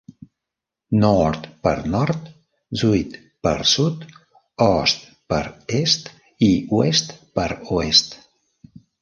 [1.01, 2.31] "Noord" per nord,
[2.83, 3.19] "Zuid"
[3.49, 4.01] per sud,
[4.69, 5.43] "Oost" per
[5.83, 6.11] est
[6.49, 8.19] i "West" per oest.